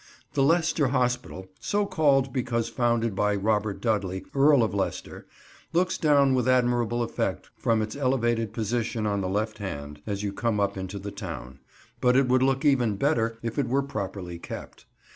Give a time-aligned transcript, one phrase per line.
[0.33, 5.27] The Leicester Hospital, so called because founded by Robert Dudley, Earl of Leicester,
[5.73, 10.33] looks down with admirable effect from its elevated position on the left hand, as you
[10.33, 11.59] come up into the town;
[11.99, 14.87] but it would look even better if it were properly kept.